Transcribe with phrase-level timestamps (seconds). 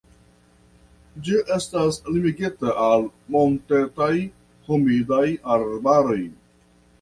[1.27, 3.05] Ĝi estas limigita al
[3.37, 4.09] montetaj
[4.71, 5.23] humidaj
[5.59, 6.19] arbaroj.